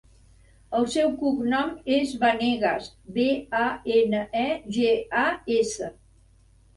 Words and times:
El 0.77 0.85
seu 0.93 1.09
cognom 1.17 1.67
és 1.97 2.13
Banegas: 2.23 2.87
be, 3.17 3.25
a, 3.59 3.67
ena, 3.97 4.23
e, 4.45 4.47
ge, 4.79 4.89
a, 5.25 5.27
essa. 5.57 5.91